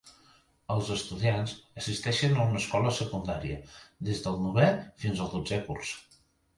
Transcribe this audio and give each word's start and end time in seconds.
Els 0.75 0.87
estudiants 0.95 1.53
assisteixen 1.83 2.35
a 2.41 2.47
una 2.47 2.63
escola 2.63 2.95
secundària 3.03 3.61
des 4.11 4.27
del 4.27 4.43
novè 4.49 4.75
fins 5.07 5.27
al 5.29 5.35
dotzè 5.39 5.65
curs. 5.71 5.99